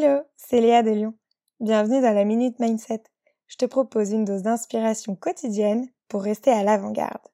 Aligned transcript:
Hello, 0.00 0.22
c'est 0.36 0.60
Léa 0.60 0.84
de 0.84 0.90
Lyon. 0.90 1.14
Bienvenue 1.58 2.00
dans 2.00 2.14
la 2.14 2.24
Minute 2.24 2.60
Mindset. 2.60 3.02
Je 3.48 3.56
te 3.56 3.64
propose 3.64 4.12
une 4.12 4.24
dose 4.24 4.42
d'inspiration 4.42 5.16
quotidienne 5.16 5.88
pour 6.06 6.22
rester 6.22 6.52
à 6.52 6.62
l'avant-garde. 6.62 7.26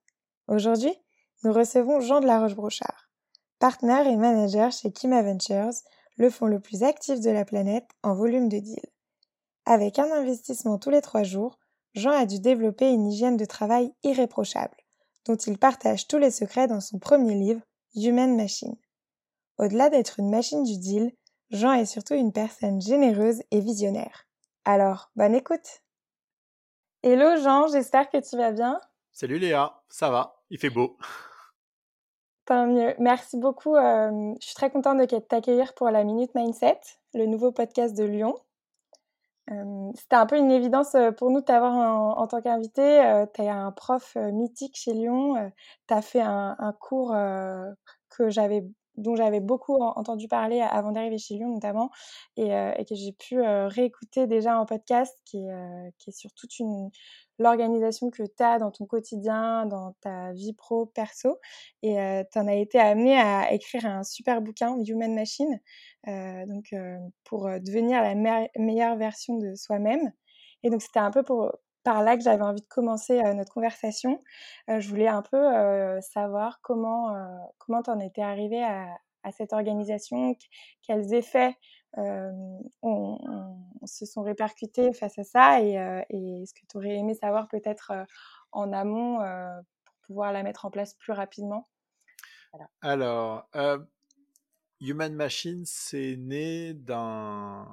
Aujourd'hui, 0.49 0.95
nous 1.43 1.53
recevons 1.53 2.01
Jean 2.01 2.21
de 2.21 2.27
la 2.27 2.41
Roche-Brochard, 2.41 3.11
partenaire 3.59 4.07
et 4.07 4.17
manager 4.17 4.73
chez 4.73 4.91
Kima 4.91 5.23
Ventures, 5.23 5.75
le 6.17 6.31
fonds 6.31 6.47
le 6.47 6.59
plus 6.59 6.85
actif 6.85 7.21
de 7.21 7.29
la 7.29 7.45
planète 7.45 7.87
en 8.03 8.15
volume 8.15 8.49
de 8.49 8.61
deal. 8.61 8.87
Avec 9.67 9.99
un 9.99 10.11
investissement 10.11 10.79
tous 10.79 10.89
les 10.89 11.03
trois 11.03 11.23
jours, 11.23 11.59
Jean 11.93 12.13
a 12.13 12.25
dû 12.25 12.41
développer 12.41 12.91
une 12.91 13.09
hygiène 13.09 13.37
de 13.37 13.45
travail 13.45 13.93
irréprochable, 14.05 14.79
dont 15.27 15.37
il 15.37 15.59
partage 15.59 16.09
tous 16.09 16.17
les 16.17 16.31
secrets 16.31 16.67
dans 16.67 16.81
son 16.81 16.99
premier 16.99 17.35
livre, 17.35 17.61
Human 17.95 18.35
Machine. 18.35 18.77
Au-delà 19.59 19.91
d'être 19.91 20.19
une 20.19 20.31
machine 20.31 20.63
du 20.63 20.79
deal, 20.79 21.13
Jean 21.51 21.73
est 21.73 21.87
surtout 21.87 22.15
une 22.15 22.33
personne 22.33 22.81
généreuse 22.81 23.43
et 23.51 23.61
visionnaire. 23.61 24.27
Alors, 24.65 25.11
bonne 25.15 25.35
écoute 25.35 25.83
Hello 27.03 27.37
Jean, 27.43 27.69
j'espère 27.69 28.09
que 28.09 28.17
tu 28.19 28.37
vas 28.37 28.51
bien. 28.51 28.81
Salut 29.13 29.39
Léa, 29.39 29.83
ça 29.89 30.11
va, 30.11 30.43
il 30.49 30.59
fait 30.59 30.71
beau. 30.71 30.97
Tant 32.47 32.67
mieux. 32.67 32.95
Merci 32.99 33.39
beaucoup. 33.39 33.77
Euh, 33.77 34.35
je 34.41 34.47
suis 34.47 34.55
très 34.55 34.71
contente 34.71 34.99
de 34.99 35.05
t'accueillir 35.05 35.75
pour 35.75 35.91
la 35.91 36.05
Minute 36.05 36.35
Mindset, 36.35 36.81
le 37.15 37.27
nouveau 37.27 37.53
podcast 37.53 37.97
de 37.97 38.05
Lyon. 38.05 38.35
Euh, 39.51 39.93
c'était 39.95 40.17
un 40.17 40.27
peu 40.27 40.37
une 40.39 40.51
évidence 40.51 40.95
euh, 40.95 41.11
pour 41.11 41.31
nous 41.31 41.41
de 41.41 41.45
t'avoir 41.45 41.73
en, 41.73 42.27
tant 42.27 42.41
qu'invité. 42.41 43.25
tu 43.35 43.43
es 43.43 43.49
un 43.49 43.71
prof 43.71 44.17
mythique 44.17 44.77
chez 44.77 44.95
Lyon. 44.95 45.53
tu 45.87 45.95
as 45.95 46.03
fait 46.03 46.23
un, 46.23 46.57
un 46.59 46.73
cours 46.73 47.15
que 48.11 48.31
j'avais 48.31 48.65
dont 48.97 49.17
j'avais 49.17 49.41
beaucoup 49.41 49.81
entendu 49.81 50.29
parler 50.29 50.61
avant 50.61 50.93
d'arriver 50.93 51.19
chez 51.19 51.35
Lyon 51.35 51.53
notamment, 51.53 51.91
et, 52.37 52.49
que 52.89 52.95
j'ai 52.95 53.13
pu 53.13 53.41
réécouter 53.41 54.27
déjà 54.27 54.59
en 54.59 54.67
podcast, 54.67 55.17
qui 55.25 55.39
est, 55.39 56.09
est 56.09 56.11
sur 56.13 56.33
toute 56.35 56.53
l'organisation 57.39 58.11
que 58.11 58.23
tu 58.23 58.43
as 58.43 58.59
dans 58.59 58.71
ton 58.71 58.87
quotidien, 58.87 59.67
dans 59.67 59.95
ta 60.01 60.33
vie 60.33 60.53
pro, 60.53 60.87
perso. 60.87 61.39
Et 61.83 61.97
tu 62.33 62.39
en 62.39 62.47
as 62.47 62.55
été 62.55 62.79
amené 62.79 63.19
à 63.19 63.53
écrire 63.53 63.87
un 63.87 64.05
super 64.05 64.41
bouquin, 64.41 64.77
Human 64.79 65.15
Machine, 65.15 65.61
donc 66.07 66.75
pour 67.25 67.49
devenir 67.61 68.03
la 68.03 68.15
meilleure 68.57 68.97
version 68.97 69.39
de 69.39 69.55
soi-même. 69.55 70.13
Et 70.63 70.71
donc 70.71 70.83
c'était 70.83 71.01
un 71.01 71.11
peu 71.11 71.23
pour, 71.23 71.53
par 71.85 72.03
là 72.03 72.17
que 72.17 72.23
j'avais 72.23 72.43
envie 72.43 72.63
de 72.63 72.67
commencer 72.67 73.21
notre 73.35 73.53
conversation. 73.53 74.23
je 74.69 74.89
voulais 74.89 75.09
un 75.09 75.23
peu 75.23 76.01
savoir 76.01 76.61
comment 76.63 77.15
comment 77.59 77.83
t'en 77.83 78.01
étais 78.01 78.23
arrivé 78.23 78.65
à, 78.65 78.89
cette 79.33 79.55
organisation, 79.55 80.37
quels 80.83 81.15
effets 81.15 81.57
se 81.97 84.07
sont 84.07 84.23
répercutés 84.23 84.93
face 84.93 85.19
à 85.19 85.25
ça, 85.25 85.61
et, 85.61 85.73
est-ce 85.73 86.55
que 86.55 86.67
tu 86.69 86.77
aurais 86.77 86.97
aimé 86.97 87.15
savoir 87.15 87.49
peut-être 87.49 87.93
en 88.53 88.73
amont 88.73 89.19
pour 89.85 89.95
pouvoir 90.07 90.33
la 90.33 90.43
mettre 90.43 90.65
en 90.65 90.71
place 90.71 90.95
plus 90.95 91.13
rapidement? 91.13 91.69
Alors, 92.83 93.49
Human 94.81 95.15
Machine, 95.15 95.65
c'est 95.65 96.17
né 96.17 96.75
d'un 96.75 97.67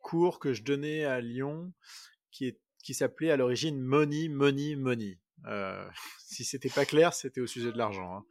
cours 0.00 0.38
que 0.38 0.52
je 0.52 0.62
donnais 0.62 1.04
à 1.04 1.20
Lyon 1.20 1.72
qui 2.30 2.46
est 2.46 2.60
qui 2.86 2.94
s'appelait 2.94 3.32
à 3.32 3.36
l'origine 3.36 3.80
Money, 3.80 4.28
Money, 4.28 4.76
Money. 4.76 5.18
Euh, 5.46 5.84
si 6.20 6.44
c'était 6.44 6.68
pas 6.68 6.84
clair, 6.84 7.12
c'était 7.12 7.40
au 7.40 7.46
sujet 7.48 7.72
de 7.72 7.76
l'argent. 7.76 8.18
Hein. 8.18 8.24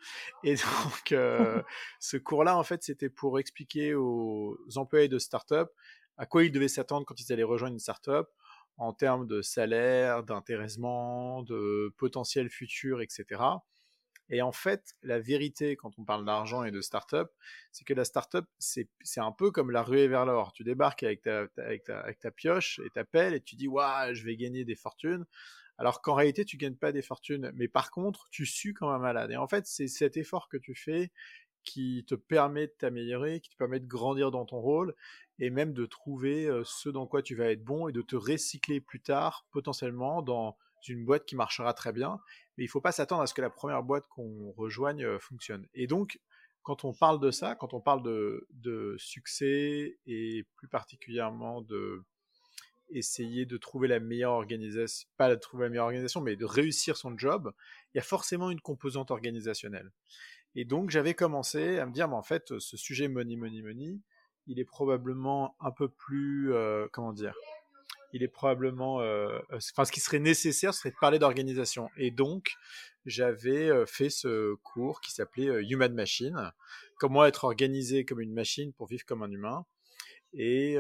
Et 0.45 0.55
donc, 0.85 1.11
euh, 1.11 1.61
ce 1.99 2.15
cours-là, 2.15 2.57
en 2.57 2.63
fait, 2.63 2.81
c'était 2.81 3.09
pour 3.09 3.37
expliquer 3.37 3.95
aux 3.95 4.57
employés 4.77 5.09
de 5.09 5.19
start-up 5.19 5.69
à 6.17 6.25
quoi 6.25 6.45
ils 6.45 6.51
devaient 6.53 6.69
s'attendre 6.69 7.05
quand 7.05 7.19
ils 7.19 7.33
allaient 7.33 7.43
rejoindre 7.43 7.73
une 7.73 7.79
start-up 7.79 8.29
en 8.77 8.93
termes 8.93 9.27
de 9.27 9.41
salaire, 9.41 10.23
d'intéressement, 10.23 11.43
de 11.43 11.93
potentiel 11.97 12.49
futur, 12.49 13.01
etc. 13.01 13.41
Et 14.29 14.41
en 14.41 14.51
fait, 14.51 14.95
la 15.03 15.19
vérité 15.19 15.75
quand 15.75 15.97
on 15.99 16.03
parle 16.03 16.25
d'argent 16.25 16.63
et 16.63 16.71
de 16.71 16.81
start-up, 16.81 17.31
c'est 17.71 17.85
que 17.85 17.93
la 17.93 18.05
start-up, 18.05 18.45
c'est 18.57 18.87
un 19.17 19.31
peu 19.31 19.51
comme 19.51 19.71
la 19.71 19.83
ruée 19.83 20.07
vers 20.07 20.25
l'or. 20.25 20.51
Tu 20.53 20.63
débarques 20.63 21.03
avec 21.03 21.21
ta, 21.21 22.31
pioche 22.31 22.79
et 22.85 22.89
ta 22.89 23.03
pelle 23.03 23.33
et 23.33 23.41
tu 23.41 23.55
dis, 23.55 23.67
waouh, 23.67 24.13
je 24.13 24.23
vais 24.23 24.35
gagner 24.35 24.65
des 24.65 24.75
fortunes. 24.75 25.25
Alors 25.77 26.01
qu'en 26.01 26.13
réalité, 26.13 26.45
tu 26.45 26.57
gagnes 26.57 26.75
pas 26.75 26.91
des 26.91 27.01
fortunes. 27.01 27.51
Mais 27.55 27.67
par 27.67 27.91
contre, 27.91 28.27
tu 28.31 28.45
sues 28.45 28.73
comme 28.73 28.89
un 28.89 28.99
malade. 28.99 29.31
Et 29.31 29.37
en 29.37 29.47
fait, 29.47 29.67
c'est 29.67 29.87
cet 29.87 30.17
effort 30.17 30.47
que 30.49 30.57
tu 30.57 30.73
fais 30.73 31.11
qui 31.63 32.05
te 32.07 32.15
permet 32.15 32.67
de 32.67 32.73
t'améliorer, 32.77 33.41
qui 33.41 33.49
te 33.49 33.57
permet 33.57 33.79
de 33.79 33.87
grandir 33.87 34.31
dans 34.31 34.45
ton 34.45 34.59
rôle 34.59 34.95
et 35.39 35.49
même 35.49 35.73
de 35.73 35.85
trouver 35.85 36.45
euh, 36.45 36.63
ce 36.63 36.89
dans 36.89 37.07
quoi 37.07 37.21
tu 37.21 37.35
vas 37.35 37.51
être 37.51 37.63
bon 37.63 37.87
et 37.87 37.91
de 37.91 38.01
te 38.01 38.15
recycler 38.15 38.79
plus 38.79 39.01
tard, 39.01 39.45
potentiellement, 39.51 40.21
dans 40.21 40.57
une 40.87 41.05
boîte 41.05 41.25
qui 41.25 41.35
marchera 41.35 41.73
très 41.73 41.91
bien 41.91 42.19
mais 42.57 42.63
il 42.63 42.67
ne 42.67 42.71
faut 42.71 42.81
pas 42.81 42.91
s'attendre 42.91 43.21
à 43.21 43.27
ce 43.27 43.33
que 43.33 43.41
la 43.41 43.49
première 43.49 43.83
boîte 43.83 44.05
qu'on 44.09 44.51
rejoigne 44.57 45.03
euh, 45.03 45.19
fonctionne. 45.19 45.67
Et 45.73 45.87
donc, 45.87 46.19
quand 46.63 46.85
on 46.85 46.93
parle 46.93 47.19
de 47.19 47.31
ça, 47.31 47.55
quand 47.55 47.73
on 47.73 47.81
parle 47.81 48.01
de, 48.03 48.95
succès 48.97 49.97
et 50.05 50.45
plus 50.55 50.67
particulièrement 50.67 51.61
de 51.61 52.03
essayer 52.89 53.45
de 53.45 53.57
trouver 53.57 53.87
la 53.87 53.99
meilleure 53.99 54.33
organisation, 54.33 55.07
pas 55.17 55.29
de 55.29 55.35
trouver 55.35 55.63
la 55.65 55.69
meilleure 55.69 55.85
organisation, 55.85 56.21
mais 56.21 56.35
de 56.35 56.45
réussir 56.45 56.97
son 56.97 57.17
job, 57.17 57.51
il 57.93 57.97
y 57.97 57.99
a 57.99 58.03
forcément 58.03 58.51
une 58.51 58.61
composante 58.61 59.11
organisationnelle. 59.11 59.91
Et 60.55 60.65
donc 60.65 60.91
j'avais 60.91 61.13
commencé 61.13 61.79
à 61.79 61.85
me 61.85 61.91
dire, 61.91 62.07
mais 62.07 62.15
en 62.15 62.23
fait, 62.23 62.57
ce 62.59 62.77
sujet 62.77 63.07
money, 63.07 63.35
money, 63.35 63.61
money, 63.61 63.99
il 64.47 64.59
est 64.59 64.65
probablement 64.65 65.55
un 65.59 65.71
peu 65.71 65.89
plus, 65.89 66.53
euh, 66.53 66.87
comment 66.91 67.13
dire, 67.13 67.35
il 68.15 68.23
est 68.23 68.29
probablement, 68.29 69.01
euh, 69.01 69.27
euh, 69.51 69.59
enfin, 69.73 69.83
ce 69.83 69.91
qui 69.91 69.99
serait 69.99 70.19
nécessaire, 70.19 70.73
ce 70.73 70.79
serait 70.79 70.91
de 70.91 70.95
parler 71.01 71.19
d'organisation. 71.19 71.89
Et 71.97 72.11
donc, 72.11 72.53
j'avais 73.05 73.69
euh, 73.69 73.85
fait 73.85 74.09
ce 74.09 74.55
cours 74.63 75.01
qui 75.01 75.11
s'appelait 75.11 75.61
Human 75.69 75.93
Machine, 75.93 76.53
comment 76.97 77.25
être 77.25 77.43
organisé 77.43 78.05
comme 78.05 78.21
une 78.21 78.33
machine 78.33 78.71
pour 78.71 78.87
vivre 78.87 79.03
comme 79.05 79.21
un 79.21 79.29
humain. 79.29 79.65
Et 80.31 80.77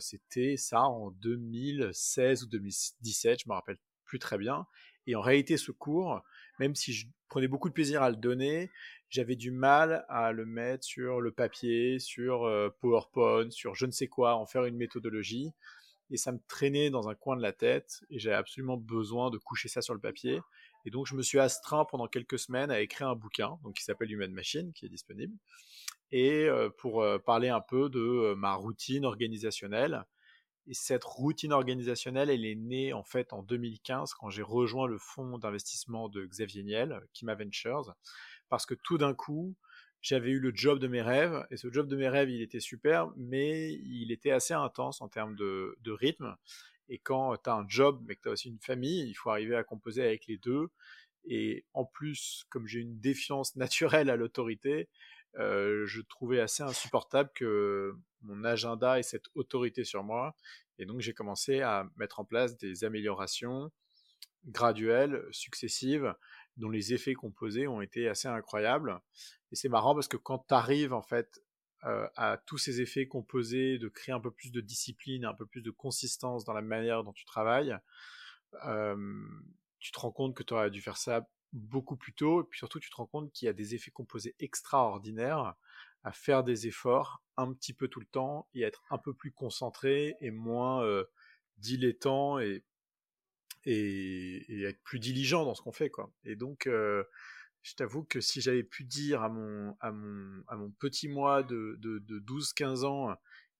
c'était 0.00 0.56
ça 0.56 0.82
en 0.82 1.10
2016 1.10 2.44
ou 2.44 2.46
2017, 2.46 3.40
je 3.44 3.48
me 3.50 3.54
rappelle 3.54 3.76
plus 4.04 4.18
très 4.18 4.38
bien. 4.38 4.66
Et 5.06 5.14
en 5.14 5.20
réalité, 5.20 5.58
ce 5.58 5.72
cours, 5.72 6.22
même 6.58 6.74
si 6.74 6.94
je 6.94 7.06
prenais 7.28 7.48
beaucoup 7.48 7.68
de 7.68 7.74
plaisir 7.74 8.02
à 8.02 8.08
le 8.08 8.16
donner, 8.16 8.70
j'avais 9.10 9.36
du 9.36 9.50
mal 9.50 10.06
à 10.08 10.32
le 10.32 10.46
mettre 10.46 10.84
sur 10.84 11.20
le 11.20 11.32
papier, 11.32 11.98
sur 11.98 12.50
PowerPoint, 12.80 13.50
sur 13.50 13.74
je 13.74 13.84
ne 13.84 13.90
sais 13.90 14.06
quoi, 14.06 14.36
en 14.36 14.46
faire 14.46 14.64
une 14.64 14.76
méthodologie 14.76 15.52
et 16.10 16.16
ça 16.16 16.32
me 16.32 16.38
traînait 16.48 16.90
dans 16.90 17.08
un 17.08 17.14
coin 17.14 17.36
de 17.36 17.42
la 17.42 17.52
tête 17.52 18.02
et 18.10 18.18
j'avais 18.18 18.36
absolument 18.36 18.76
besoin 18.76 19.30
de 19.30 19.38
coucher 19.38 19.68
ça 19.68 19.82
sur 19.82 19.94
le 19.94 20.00
papier. 20.00 20.40
Et 20.84 20.90
donc 20.90 21.06
je 21.06 21.14
me 21.14 21.22
suis 21.22 21.38
astreint 21.38 21.84
pendant 21.84 22.06
quelques 22.06 22.38
semaines 22.38 22.70
à 22.70 22.80
écrire 22.80 23.08
un 23.08 23.16
bouquin 23.16 23.58
donc 23.62 23.76
qui 23.76 23.84
s'appelle 23.84 24.12
Human 24.12 24.32
Machine 24.32 24.72
qui 24.72 24.86
est 24.86 24.90
disponible 24.90 25.34
et 26.12 26.46
euh, 26.48 26.70
pour 26.70 27.02
euh, 27.02 27.18
parler 27.18 27.48
un 27.48 27.60
peu 27.60 27.88
de 27.88 27.98
euh, 27.98 28.34
ma 28.36 28.54
routine 28.54 29.04
organisationnelle. 29.04 30.04
Et 30.66 30.74
cette 30.74 31.04
routine 31.04 31.52
organisationnelle, 31.52 32.30
elle 32.30 32.46
est 32.46 32.54
née 32.54 32.92
en 32.92 33.02
fait 33.02 33.32
en 33.32 33.42
2015 33.42 34.14
quand 34.14 34.30
j'ai 34.30 34.42
rejoint 34.42 34.86
le 34.86 34.96
fonds 34.96 35.38
d'investissement 35.38 36.08
de 36.08 36.24
Xavier 36.24 36.62
Niel, 36.62 37.00
Kima 37.12 37.34
Ventures, 37.34 37.94
parce 38.48 38.64
que 38.64 38.74
tout 38.74 38.96
d'un 38.96 39.12
coup, 39.12 39.56
j'avais 40.04 40.32
eu 40.32 40.38
le 40.38 40.52
job 40.54 40.78
de 40.78 40.86
mes 40.86 41.00
rêves, 41.00 41.46
et 41.50 41.56
ce 41.56 41.72
job 41.72 41.88
de 41.88 41.96
mes 41.96 42.10
rêves, 42.10 42.28
il 42.28 42.42
était 42.42 42.60
super, 42.60 43.10
mais 43.16 43.72
il 43.72 44.12
était 44.12 44.32
assez 44.32 44.52
intense 44.52 45.00
en 45.00 45.08
termes 45.08 45.34
de, 45.34 45.74
rythme. 45.86 46.36
Et 46.90 46.98
quand 46.98 47.34
tu 47.42 47.48
as 47.48 47.54
un 47.54 47.64
job, 47.66 48.04
mais 48.06 48.14
que 48.14 48.20
tu 48.20 48.28
as 48.28 48.32
aussi 48.32 48.50
une 48.50 48.60
famille, 48.60 49.08
il 49.08 49.14
faut 49.14 49.30
arriver 49.30 49.56
à 49.56 49.64
composer 49.64 50.02
avec 50.02 50.26
les 50.26 50.36
deux. 50.36 50.68
Et 51.24 51.64
en 51.72 51.86
plus, 51.86 52.44
comme 52.50 52.66
j'ai 52.66 52.80
une 52.80 53.00
défiance 53.00 53.56
naturelle 53.56 54.10
à 54.10 54.16
l'autorité, 54.16 54.90
euh, 55.38 55.86
je 55.86 56.02
trouvais 56.02 56.38
assez 56.38 56.62
insupportable 56.62 57.30
que 57.34 57.94
mon 58.20 58.44
agenda 58.44 58.98
ait 58.98 59.02
cette 59.02 59.28
autorité 59.34 59.84
sur 59.84 60.04
moi. 60.04 60.36
Et 60.78 60.84
donc 60.84 61.00
j'ai 61.00 61.14
commencé 61.14 61.62
à 61.62 61.88
mettre 61.96 62.20
en 62.20 62.26
place 62.26 62.58
des 62.58 62.84
améliorations 62.84 63.72
graduelles, 64.44 65.24
successives, 65.30 66.14
dont 66.56 66.70
les 66.70 66.94
effets 66.94 67.14
composés 67.14 67.66
ont 67.66 67.80
été 67.80 68.08
assez 68.08 68.28
incroyables. 68.28 69.00
Et 69.52 69.56
c'est 69.56 69.68
marrant 69.68 69.94
parce 69.94 70.08
que 70.08 70.16
quand 70.16 70.46
tu 70.48 70.54
arrives 70.54 70.92
en 70.92 71.02
fait 71.02 71.40
euh, 71.84 72.08
à 72.16 72.38
tous 72.46 72.58
ces 72.58 72.80
effets 72.80 73.06
composés, 73.06 73.78
de 73.78 73.88
créer 73.88 74.14
un 74.14 74.20
peu 74.20 74.30
plus 74.30 74.50
de 74.50 74.60
discipline, 74.60 75.24
un 75.24 75.34
peu 75.34 75.46
plus 75.46 75.62
de 75.62 75.70
consistance 75.70 76.44
dans 76.44 76.54
la 76.54 76.62
manière 76.62 77.04
dont 77.04 77.12
tu 77.12 77.24
travailles, 77.24 77.76
tu 79.80 79.92
te 79.92 79.98
rends 79.98 80.12
compte 80.12 80.34
que 80.34 80.42
tu 80.42 80.54
aurais 80.54 80.70
dû 80.70 80.80
faire 80.80 80.96
ça 80.96 81.28
beaucoup 81.52 81.96
plus 81.96 82.12
tôt, 82.12 82.42
et 82.42 82.44
puis 82.44 82.58
surtout 82.58 82.80
tu 82.80 82.90
te 82.90 82.96
rends 82.96 83.06
compte 83.06 83.32
qu'il 83.32 83.46
y 83.46 83.48
a 83.48 83.52
des 83.52 83.74
effets 83.74 83.90
composés 83.90 84.34
extraordinaires 84.38 85.54
à 86.02 86.12
faire 86.12 86.44
des 86.44 86.66
efforts 86.66 87.22
un 87.36 87.52
petit 87.52 87.72
peu 87.72 87.88
tout 87.88 88.00
le 88.00 88.06
temps 88.06 88.48
et 88.54 88.62
être 88.62 88.82
un 88.90 88.98
peu 88.98 89.14
plus 89.14 89.32
concentré 89.32 90.16
et 90.20 90.30
moins 90.30 90.84
euh, 90.84 91.04
dilettant 91.56 92.38
et 92.38 92.62
et, 93.66 94.62
être 94.64 94.82
plus 94.82 94.98
diligent 94.98 95.44
dans 95.44 95.54
ce 95.54 95.62
qu'on 95.62 95.72
fait 95.72 95.90
quoi. 95.90 96.12
Et 96.24 96.36
donc 96.36 96.66
euh, 96.66 97.04
je 97.62 97.74
t'avoue 97.74 98.04
que 98.04 98.20
si 98.20 98.40
j'avais 98.40 98.62
pu 98.64 98.84
dire 98.84 99.22
à 99.22 99.28
mon, 99.28 99.76
à 99.80 99.92
mon, 99.92 100.42
à 100.48 100.56
mon 100.56 100.70
petit 100.70 101.08
moi 101.08 101.42
de, 101.42 101.76
de, 101.80 101.98
de 101.98 102.20
12-15 102.20 102.84
ans 102.84 103.16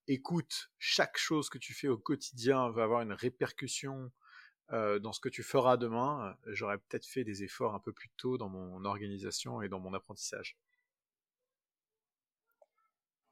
écoute, 0.06 0.71
chaque 0.79 1.17
chose 1.17 1.49
que 1.49 1.59
tu 1.59 1.75
fais 1.75 1.89
au 1.89 1.99
quotidien 1.99 2.71
va 2.71 2.85
avoir 2.85 3.01
une 3.03 3.12
répercussion 3.12 4.11
dans 4.71 5.12
ce 5.12 5.21
que 5.21 5.29
tu 5.29 5.43
feras 5.43 5.77
demain, 5.77 6.37
j'aurais 6.47 6.79
peut-être 6.79 7.07
fait 7.07 7.23
des 7.23 7.45
efforts 7.45 7.75
un 7.75 7.81
peu 7.81 7.93
plus 7.93 8.09
tôt 8.17 8.39
dans 8.39 8.49
mon 8.49 8.85
organisation 8.85 9.62
et 9.62 9.69
dans 9.69 9.79
mon 9.79 9.95
apprentissage. 9.95 10.57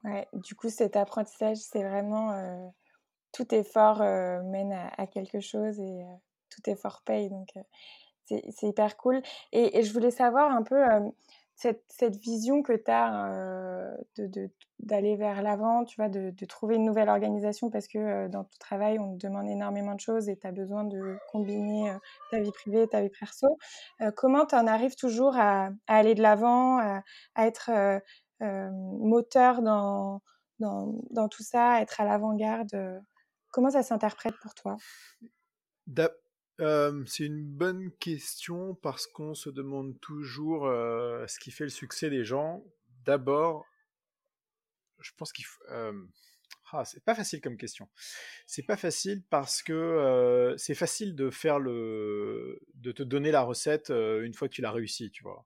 Ouais, 0.03 0.27
du 0.33 0.55
coup, 0.55 0.69
cet 0.69 0.95
apprentissage, 0.95 1.57
c'est 1.57 1.83
vraiment 1.83 2.73
tout 3.31 3.53
effort 3.53 3.99
mène 3.99 4.73
à, 4.73 5.07
quelque 5.07 5.39
chose 5.39 5.79
et 5.79 6.03
tout 6.53 6.69
effort 6.69 7.01
paye. 7.05 7.29
Donc, 7.29 7.49
c'est 8.25 8.67
hyper 8.67 8.97
cool. 8.97 9.21
Et, 9.51 9.79
et, 9.79 9.83
je 9.83 9.93
voulais 9.93 10.11
savoir 10.11 10.51
un 10.51 10.63
peu 10.63 10.81
cette, 11.55 11.83
cette, 11.89 12.15
vision 12.17 12.63
que 12.63 12.73
tu 12.73 12.89
as 12.89 13.95
d'aller 14.79 15.15
vers 15.15 15.41
l'avant, 15.41 15.85
tu 15.85 15.95
vois, 15.97 16.09
de, 16.09 16.31
de, 16.31 16.45
trouver 16.45 16.75
une 16.75 16.85
nouvelle 16.85 17.09
organisation 17.09 17.69
parce 17.69 17.87
que 17.87 18.27
dans 18.27 18.43
ton 18.43 18.57
travail, 18.59 18.99
on 18.99 19.17
te 19.17 19.27
demande 19.27 19.47
énormément 19.47 19.95
de 19.95 19.99
choses 19.99 20.29
et 20.29 20.37
tu 20.37 20.47
as 20.47 20.51
besoin 20.51 20.83
de 20.83 21.17
combiner 21.31 21.93
ta 22.31 22.39
vie 22.39 22.51
privée, 22.51 22.87
ta 22.87 23.01
vie 23.01 23.09
perso. 23.09 23.57
comment 24.15 24.45
tu 24.45 24.55
en 24.55 24.67
arrives 24.67 24.95
toujours 24.95 25.35
à, 25.37 25.69
aller 25.87 26.15
de 26.15 26.21
l'avant, 26.21 26.79
à, 26.79 27.03
être 27.37 27.71
moteur 28.39 29.61
dans, 29.61 30.21
dans, 30.59 30.93
dans, 31.11 31.27
tout 31.27 31.43
ça, 31.43 31.81
être 31.81 31.99
à 32.01 32.05
l'avant-garde 32.05 33.03
Comment 33.53 33.69
ça 33.69 33.83
s'interprète 33.83 34.33
pour 34.41 34.55
toi? 34.55 34.77
C'est 36.59 37.25
une 37.25 37.43
bonne 37.45 37.91
question 37.97 38.75
parce 38.75 39.07
qu'on 39.07 39.33
se 39.33 39.49
demande 39.49 39.99
toujours 39.99 40.63
ce 40.65 41.39
qui 41.39 41.51
fait 41.51 41.65
le 41.65 41.69
succès 41.69 42.09
des 42.09 42.23
gens. 42.23 42.63
D'abord, 43.05 43.65
je 44.99 45.11
pense 45.17 45.33
qu'il 45.33 45.45
faut. 45.45 45.63
Ah, 46.75 46.85
c'est 46.85 47.03
pas 47.05 47.13
facile 47.13 47.39
comme 47.39 47.55
question. 47.55 47.87
C'est 48.47 48.63
pas 48.63 48.77
facile 48.77 49.23
parce 49.29 49.61
que 49.61 50.55
c'est 50.57 50.73
facile 50.73 51.15
de 51.15 51.29
faire 51.29 51.59
le, 51.59 52.59
de 52.73 52.91
te 52.91 53.03
donner 53.03 53.31
la 53.31 53.41
recette 53.41 53.89
une 53.89 54.33
fois 54.33 54.47
que 54.47 54.53
tu 54.53 54.61
l'as 54.61 54.71
réussi, 54.71 55.11
tu 55.11 55.21
vois. 55.23 55.45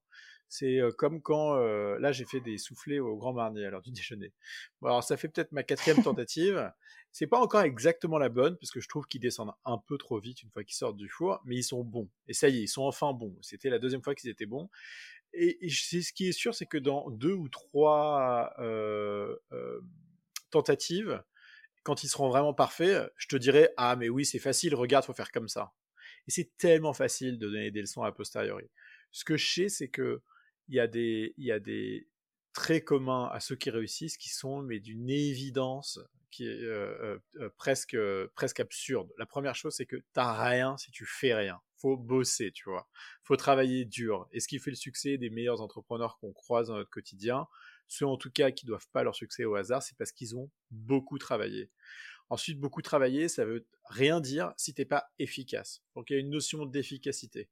C'est 0.50 0.80
comme 0.98 1.22
quand 1.22 1.56
là 1.56 2.14
j'ai 2.14 2.24
fait 2.24 2.40
des 2.40 2.58
soufflés 2.58 3.00
au 3.00 3.18
Grand 3.18 3.34
Marnier 3.34 3.66
à 3.66 3.70
l'heure 3.70 3.82
du 3.82 3.92
déjeuner. 3.92 4.32
Bon, 4.80 4.88
alors 4.88 5.04
ça 5.04 5.18
fait 5.18 5.28
peut-être 5.28 5.52
ma 5.52 5.64
quatrième 5.64 6.02
tentative. 6.02 6.72
C'est 7.12 7.28
pas 7.28 7.40
encore 7.40 7.62
exactement 7.62 8.18
la 8.20 8.30
bonne 8.30 8.58
parce 8.58 8.72
que 8.72 8.80
je 8.80 8.88
trouve 8.88 9.08
qu'ils 9.08 9.22
descendent 9.22 9.54
un 9.66 9.78
peu 9.78 9.98
trop 9.98 10.20
vite 10.20 10.44
une 10.44 10.52
fois 10.52 10.64
qu'ils 10.64 10.76
sortent 10.76 10.98
du 10.98 11.10
four, 11.10 11.42
mais 11.46 11.56
ils 11.56 11.64
sont 11.64 11.84
bons. 11.84 12.10
Et 12.28 12.34
ça 12.34 12.50
y 12.50 12.58
est, 12.58 12.64
ils 12.64 12.68
sont 12.68 12.84
enfin 12.84 13.14
bons. 13.14 13.36
C'était 13.42 13.70
la 13.70 13.80
deuxième 13.80 14.04
fois 14.04 14.14
qu'ils 14.14 14.30
étaient 14.30 14.46
bons. 14.46 14.70
Et, 15.34 15.70
ce 15.70 16.14
qui 16.14 16.30
est 16.30 16.32
sûr, 16.32 16.56
c'est 16.56 16.66
que 16.66 16.78
dans 16.78 17.10
deux 17.10 17.34
ou 17.34 17.50
trois 17.50 18.54
tentatives, 20.50 21.24
quand 21.84 22.04
ils 22.04 22.10
seront 22.10 22.30
vraiment 22.30 22.54
parfaits, 22.54 23.12
je 23.16 23.28
te 23.28 23.36
dirai 23.36 23.70
ah 23.78 23.96
mais 23.96 24.10
oui 24.10 24.26
c'est 24.26 24.40
facile, 24.40 24.76
regarde 24.76 25.06
faut 25.06 25.14
faire 25.14 25.32
comme 25.32 25.48
ça. 25.48 25.74
Et 26.28 26.32
c'est 26.32 26.58
tellement 26.58 26.94
facile 26.94 27.38
de 27.40 27.48
donner 27.48 27.72
des 27.72 27.82
leçons 27.82 28.04
a 28.04 28.12
posteriori. 28.12 28.70
Ce 29.12 29.24
que 29.24 29.38
je 29.38 29.48
sais, 29.48 29.70
c'est 29.70 29.88
que 29.88 30.22
il 30.68 30.76
y 30.76 30.80
a 30.80 30.88
des, 30.88 31.34
il 31.38 31.46
y 31.46 31.52
a 31.52 31.60
des 31.60 32.08
traits 32.58 32.86
communs 32.86 33.30
à 33.32 33.40
ceux 33.40 33.56
qui 33.56 33.70
réussissent 33.70 34.18
qui 34.18 34.30
sont 34.30 34.64
mais 34.64 34.80
d'une 34.80 35.12
évidence 35.12 36.00
qui 36.32 36.48
est 36.48 36.64
euh, 36.64 36.98
euh, 37.04 37.20
euh, 37.36 37.50
presque, 37.56 37.96
presque 38.34 38.60
absurde. 38.60 39.14
La 39.20 39.28
première 39.28 39.54
chose, 39.54 39.76
c'est 39.76 39.86
que 39.86 39.98
t'as 40.14 40.34
rien 40.50 40.76
si 40.78 40.90
tu 40.90 41.06
fais 41.06 41.36
rien. 41.36 41.62
Faut 41.76 41.98
bosser, 41.98 42.52
tu 42.52 42.68
vois. 42.68 42.88
Faut 43.24 43.36
travailler 43.36 43.86
dur. 43.86 44.28
Et 44.32 44.40
ce 44.40 44.48
qui 44.48 44.58
fait 44.58 44.72
le 44.72 44.76
succès 44.76 45.20
des 45.20 45.30
meilleurs 45.30 45.62
entrepreneurs 45.62 46.18
qu'on 46.18 46.34
croise 46.34 46.70
dans 46.70 46.78
notre 46.78 46.90
quotidien, 46.90 47.46
ceux 47.88 48.08
en 48.08 48.18
tout 48.18 48.32
cas 48.32 48.50
qui 48.50 48.66
doivent 48.66 48.88
pas 48.92 49.04
leur 49.04 49.14
succès 49.14 49.46
au 49.46 49.54
hasard, 49.54 49.84
c'est 49.84 49.96
parce 49.96 50.12
qu'ils 50.12 50.36
ont 50.36 50.50
beaucoup 50.72 51.20
travaillé. 51.20 51.70
Ensuite, 52.30 52.60
beaucoup 52.60 52.82
travailler, 52.82 53.30
ça 53.30 53.46
veut 53.46 53.66
rien 53.86 54.20
dire 54.20 54.54
si 54.58 54.74
t'es 54.74 54.86
pas 54.86 55.12
efficace. 55.18 55.82
Donc 55.96 56.10
il 56.10 56.14
y 56.14 56.16
a 56.18 56.20
une 56.20 56.30
notion 56.30 56.66
d'efficacité. 56.66 57.50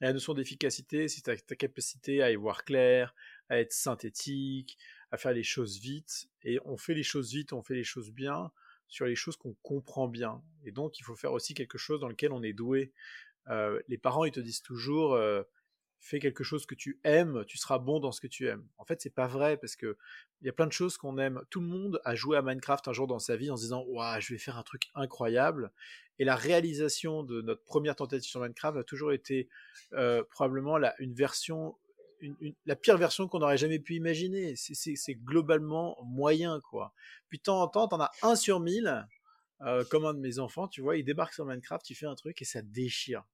La 0.00 0.12
notion 0.12 0.34
d'efficacité, 0.34 1.08
c'est 1.08 1.22
ta, 1.22 1.36
capacité 1.56 2.22
à 2.22 2.30
y 2.30 2.36
voir 2.36 2.64
clair, 2.64 3.14
à 3.48 3.58
être 3.58 3.72
synthétique, 3.72 4.78
à 5.10 5.16
faire 5.16 5.32
les 5.32 5.42
choses 5.42 5.78
vite. 5.78 6.28
Et 6.44 6.60
on 6.64 6.76
fait 6.76 6.94
les 6.94 7.02
choses 7.02 7.32
vite, 7.32 7.52
on 7.52 7.62
fait 7.62 7.74
les 7.74 7.84
choses 7.84 8.12
bien 8.12 8.52
sur 8.86 9.06
les 9.06 9.16
choses 9.16 9.36
qu'on 9.36 9.54
comprend 9.62 10.08
bien. 10.08 10.42
Et 10.64 10.72
donc, 10.72 10.98
il 10.98 11.02
faut 11.02 11.16
faire 11.16 11.32
aussi 11.32 11.54
quelque 11.54 11.78
chose 11.78 12.00
dans 12.00 12.08
lequel 12.08 12.32
on 12.32 12.42
est 12.42 12.52
doué. 12.52 12.92
Euh, 13.48 13.80
les 13.88 13.98
parents, 13.98 14.24
ils 14.24 14.32
te 14.32 14.40
disent 14.40 14.62
toujours, 14.62 15.14
euh, 15.14 15.42
fais 16.00 16.18
quelque 16.18 16.44
chose 16.44 16.66
que 16.66 16.74
tu 16.74 17.00
aimes, 17.04 17.44
tu 17.46 17.58
seras 17.58 17.78
bon 17.78 18.00
dans 18.00 18.12
ce 18.12 18.20
que 18.20 18.26
tu 18.26 18.46
aimes. 18.46 18.66
En 18.78 18.84
fait, 18.84 19.00
c'est 19.00 19.14
pas 19.14 19.26
vrai 19.26 19.56
parce 19.56 19.76
que 19.76 19.96
il 20.40 20.46
y 20.46 20.50
a 20.50 20.52
plein 20.52 20.66
de 20.66 20.72
choses 20.72 20.96
qu'on 20.96 21.18
aime. 21.18 21.42
Tout 21.50 21.60
le 21.60 21.66
monde 21.66 22.00
a 22.04 22.14
joué 22.14 22.36
à 22.36 22.42
Minecraft 22.42 22.86
un 22.88 22.92
jour 22.92 23.06
dans 23.06 23.18
sa 23.18 23.36
vie 23.36 23.50
en 23.50 23.56
se 23.56 23.62
disant 23.62 23.84
waouh, 23.88 24.20
je 24.20 24.34
vais 24.34 24.38
faire 24.38 24.56
un 24.56 24.62
truc 24.62 24.84
incroyable. 24.94 25.72
Et 26.18 26.24
la 26.24 26.36
réalisation 26.36 27.22
de 27.22 27.42
notre 27.42 27.62
première 27.64 27.96
tentative 27.96 28.28
sur 28.28 28.40
Minecraft 28.40 28.78
a 28.78 28.84
toujours 28.84 29.12
été 29.12 29.48
euh, 29.92 30.22
probablement 30.30 30.78
la, 30.78 30.94
une 31.00 31.14
version, 31.14 31.76
la 32.66 32.76
pire 32.76 32.98
version 32.98 33.28
qu'on 33.28 33.42
aurait 33.42 33.58
jamais 33.58 33.78
pu 33.78 33.94
imaginer. 33.94 34.54
C'est 34.56 35.14
globalement 35.14 35.96
moyen 36.04 36.60
quoi. 36.60 36.92
Puis 37.28 37.38
de 37.38 37.42
temps 37.42 37.60
en 37.60 37.68
temps, 37.68 37.88
t'en 37.88 38.00
as 38.00 38.10
un 38.22 38.36
sur 38.36 38.60
mille. 38.60 39.06
Euh, 39.62 39.82
comme 39.90 40.04
un 40.04 40.14
de 40.14 40.20
mes 40.20 40.38
enfants, 40.38 40.68
tu 40.68 40.80
vois, 40.80 40.96
il 40.98 41.04
débarque 41.04 41.34
sur 41.34 41.44
Minecraft, 41.44 41.90
il 41.90 41.96
fait 41.96 42.06
un 42.06 42.14
truc 42.14 42.40
et 42.40 42.44
ça 42.44 42.62
déchire 42.62 43.24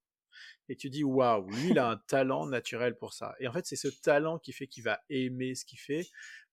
et 0.68 0.76
tu 0.76 0.90
dis 0.90 1.04
waouh, 1.04 1.48
lui 1.50 1.70
il 1.70 1.78
a 1.78 1.90
un 1.90 1.96
talent 1.96 2.46
naturel 2.46 2.96
pour 2.96 3.12
ça. 3.12 3.34
Et 3.40 3.48
en 3.48 3.52
fait, 3.52 3.66
c'est 3.66 3.76
ce 3.76 3.88
talent 3.88 4.38
qui 4.38 4.52
fait 4.52 4.66
qu'il 4.66 4.84
va 4.84 5.00
aimer 5.10 5.54
ce 5.54 5.64
qu'il 5.64 5.78
fait 5.78 6.06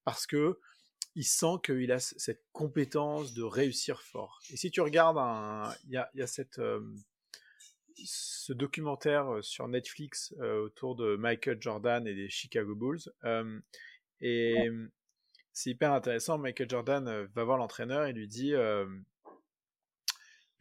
parce 0.04 0.26
que 0.28 0.60
il 1.16 1.26
sent 1.26 1.56
qu'il 1.64 1.92
a 1.92 2.00
cette 2.00 2.44
compétence 2.54 3.34
de 3.34 3.44
réussir 3.44 4.02
fort. 4.02 4.40
Et 4.52 4.58
si 4.58 4.72
tu 4.72 4.82
regardes, 4.82 5.18
il 5.86 5.92
y 5.92 5.98
a, 5.98 6.10
y 6.14 6.22
a, 6.22 6.28
cette, 6.28 6.60
euh, 6.60 6.82
ce 8.06 8.54
documentaire 8.54 9.34
euh, 9.34 9.42
sur 9.42 9.68
Netflix 9.68 10.34
euh, 10.40 10.64
autour 10.64 10.96
de 10.96 11.18
Michael 11.18 11.62
Jordan 11.62 12.08
et 12.08 12.16
des 12.16 12.30
Chicago 12.30 12.76
Bulls. 12.76 13.02
et 14.22 14.70
c'est 15.54 15.72
hyper 15.72 15.92
intéressant. 15.92 16.38
Michael 16.38 16.70
Jordan 16.70 17.28
va 17.34 17.44
voir 17.44 17.58
l'entraîneur 17.58 18.06
et 18.06 18.14
lui 18.14 18.28
dit 18.28 18.54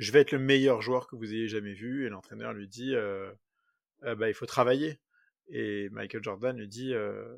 je 0.01 0.13
vais 0.13 0.21
être 0.21 0.33
le 0.33 0.39
meilleur 0.39 0.81
joueur 0.81 1.07
que 1.07 1.15
vous 1.15 1.35
ayez 1.35 1.47
jamais 1.47 1.75
vu. 1.75 2.07
Et 2.07 2.09
l'entraîneur 2.09 2.55
lui 2.55 2.67
dit, 2.67 2.95
euh, 2.95 3.31
euh, 4.05 4.15
bah, 4.15 4.29
il 4.29 4.35
faut 4.35 4.47
travailler. 4.47 4.99
Et 5.49 5.91
Michael 5.91 6.25
Jordan 6.25 6.57
lui 6.57 6.69
dit, 6.69 6.95
euh, 6.95 7.37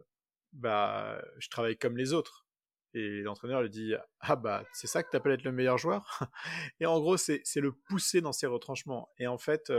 bah, 0.53 1.21
je 1.39 1.49
travaille 1.49 1.77
comme 1.77 1.97
les 1.97 2.13
autres. 2.13 2.47
Et 2.95 3.23
l'entraîneur 3.23 3.63
lui 3.63 3.71
dit, 3.71 3.95
ah 4.21 4.37
bah, 4.37 4.65
c'est 4.73 4.87
ça 4.87 5.03
que 5.03 5.11
tu 5.11 5.17
appelles 5.17 5.33
être 5.33 5.45
le 5.45 5.51
meilleur 5.51 5.77
joueur? 5.77 6.21
Et 6.81 6.87
en 6.87 7.01
gros, 7.01 7.17
c'est 7.17 7.43
le 7.57 7.73
pousser 7.73 8.21
dans 8.21 8.33
ses 8.33 8.47
retranchements. 8.47 9.11
Et 9.19 9.27
en 9.27 9.39
fait, 9.39 9.73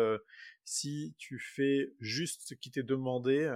si 0.66 1.16
tu 1.18 1.40
fais 1.40 1.94
juste 2.00 2.42
ce 2.44 2.54
qui 2.54 2.70
t'est 2.70 2.84
demandé, 2.84 3.50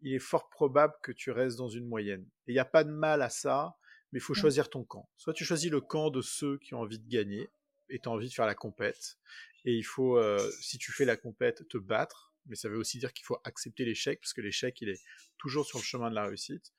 il 0.00 0.14
est 0.14 0.18
fort 0.18 0.48
probable 0.48 0.94
que 1.02 1.12
tu 1.12 1.30
restes 1.30 1.58
dans 1.58 1.68
une 1.68 1.86
moyenne. 1.86 2.26
Et 2.46 2.52
il 2.52 2.54
n'y 2.54 2.60
a 2.60 2.64
pas 2.64 2.82
de 2.82 2.90
mal 2.90 3.20
à 3.20 3.28
ça, 3.28 3.76
mais 4.10 4.20
il 4.20 4.22
faut 4.22 4.32
mmh. 4.32 4.36
choisir 4.36 4.70
ton 4.70 4.84
camp. 4.84 5.08
Soit 5.18 5.34
tu 5.34 5.44
choisis 5.44 5.70
le 5.70 5.82
camp 5.82 6.08
de 6.10 6.22
ceux 6.22 6.56
qui 6.58 6.74
ont 6.74 6.80
envie 6.80 6.98
de 6.98 7.08
gagner, 7.08 7.50
et 7.88 7.98
tu 7.98 8.08
as 8.08 8.12
envie 8.12 8.28
de 8.28 8.34
faire 8.34 8.46
la 8.46 8.54
compète. 8.54 9.18
Et 9.64 9.74
il 9.74 9.82
faut, 9.82 10.18
euh, 10.18 10.38
si 10.60 10.78
tu 10.78 10.92
fais 10.92 11.04
la 11.04 11.16
compète, 11.16 11.68
te 11.68 11.78
battre. 11.78 12.32
Mais 12.46 12.56
ça 12.56 12.68
veut 12.68 12.78
aussi 12.78 12.98
dire 12.98 13.12
qu'il 13.12 13.26
faut 13.26 13.38
accepter 13.44 13.84
l'échec, 13.84 14.20
parce 14.20 14.32
que 14.32 14.40
l'échec, 14.40 14.80
il 14.80 14.88
est 14.88 15.00
toujours 15.36 15.66
sur 15.66 15.78
le 15.78 15.84
chemin 15.84 16.08
de 16.08 16.14
la 16.14 16.24
réussite. 16.24 16.72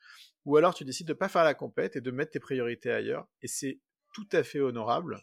Ou 0.45 0.57
alors 0.57 0.73
tu 0.73 0.83
décides 0.83 1.07
de 1.07 1.13
pas 1.13 1.29
faire 1.29 1.43
la 1.43 1.53
compète 1.53 1.95
et 1.95 2.01
de 2.01 2.11
mettre 2.11 2.31
tes 2.31 2.39
priorités 2.39 2.91
ailleurs. 2.91 3.27
Et 3.41 3.47
c'est 3.47 3.79
tout 4.13 4.27
à 4.31 4.43
fait 4.43 4.59
honorable. 4.59 5.21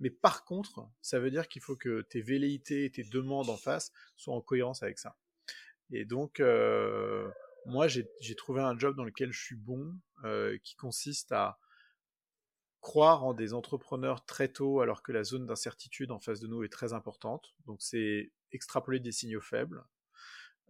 Mais 0.00 0.10
par 0.10 0.44
contre, 0.44 0.88
ça 1.02 1.18
veut 1.18 1.30
dire 1.30 1.48
qu'il 1.48 1.62
faut 1.62 1.76
que 1.76 2.02
tes 2.02 2.20
velléités 2.20 2.84
et 2.84 2.90
tes 2.90 3.02
demandes 3.02 3.50
en 3.50 3.56
face 3.56 3.92
soient 4.16 4.34
en 4.34 4.40
cohérence 4.40 4.82
avec 4.82 4.98
ça. 4.98 5.16
Et 5.90 6.04
donc, 6.04 6.38
euh, 6.38 7.28
moi, 7.66 7.88
j'ai 7.88 8.06
trouvé 8.36 8.60
un 8.60 8.78
job 8.78 8.94
dans 8.96 9.04
lequel 9.04 9.32
je 9.32 9.42
suis 9.42 9.56
bon, 9.56 9.92
euh, 10.24 10.56
qui 10.62 10.76
consiste 10.76 11.32
à 11.32 11.58
croire 12.88 13.22
en 13.22 13.34
des 13.34 13.52
entrepreneurs 13.52 14.24
très 14.24 14.48
tôt 14.48 14.80
alors 14.80 15.02
que 15.02 15.12
la 15.12 15.22
zone 15.22 15.44
d'incertitude 15.44 16.10
en 16.10 16.20
face 16.20 16.40
de 16.40 16.46
nous 16.46 16.62
est 16.62 16.72
très 16.72 16.94
importante. 16.94 17.54
Donc 17.66 17.82
c'est 17.82 18.32
extrapoler 18.50 18.98
des 18.98 19.12
signaux 19.12 19.42
faibles, 19.42 19.84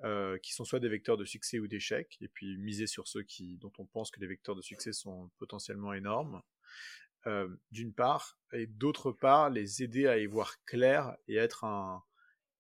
euh, 0.03 0.37
qui 0.39 0.53
sont 0.53 0.65
soit 0.65 0.81
des 0.81 0.89
vecteurs 0.89 1.17
de 1.17 1.25
succès 1.25 1.61
ou 1.61 1.69
d'échec, 1.69 2.19
et 2.21 2.27
puis 2.27 2.59
miser 2.59 2.89
sur 2.89 3.07
ceux 3.07 3.23
qui, 3.23 3.57
dont 3.59 3.71
on 3.79 3.87
pense 3.87 4.11
que 4.11 4.19
les 4.19 4.27
vecteurs 4.27 4.57
de 4.57 4.63
succès 4.63 4.93
sont 4.93 5.31
potentiellement 5.39 5.93
énormes, 5.93 6.43
euh, 7.29 7.49
d'une 7.71 7.95
part, 7.95 8.37
et 8.53 8.67
d'autre 8.67 9.13
part, 9.13 9.49
les 9.49 9.85
aider 9.85 10.09
à 10.09 10.19
y 10.19 10.27
voir 10.27 10.65
clair 10.65 11.17
et 11.29 11.37
être 11.37 11.63
un, 11.63 12.03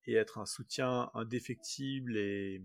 et 0.04 0.14
être 0.14 0.38
un 0.38 0.46
soutien 0.46 1.10
indéfectible 1.14 2.16
et, 2.16 2.62